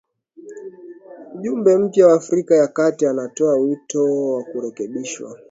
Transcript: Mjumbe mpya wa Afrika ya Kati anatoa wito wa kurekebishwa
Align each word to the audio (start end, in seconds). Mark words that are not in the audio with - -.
Mjumbe 1.35 1.77
mpya 1.77 2.07
wa 2.07 2.13
Afrika 2.13 2.55
ya 2.55 2.67
Kati 2.67 3.05
anatoa 3.05 3.55
wito 3.55 4.31
wa 4.33 4.43
kurekebishwa 4.43 5.37